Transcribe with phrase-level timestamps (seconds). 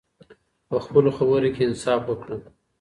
[0.69, 2.37] په خپلو خبرو کې انصاف وکړه.